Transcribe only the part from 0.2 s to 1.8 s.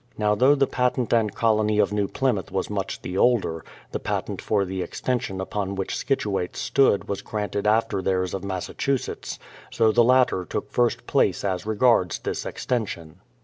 though the patent and colony